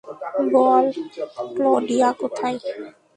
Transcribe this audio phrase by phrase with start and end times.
[0.53, 0.85] বল
[1.55, 2.57] Claudia কোথায়?